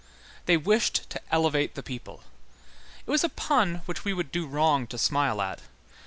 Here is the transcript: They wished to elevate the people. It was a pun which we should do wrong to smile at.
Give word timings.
They 0.47 0.57
wished 0.57 1.07
to 1.11 1.21
elevate 1.31 1.75
the 1.75 1.83
people. 1.83 2.23
It 3.05 3.11
was 3.11 3.23
a 3.23 3.29
pun 3.29 3.83
which 3.85 4.03
we 4.03 4.15
should 4.15 4.31
do 4.31 4.47
wrong 4.47 4.87
to 4.87 4.97
smile 4.97 5.39
at. 5.43 5.59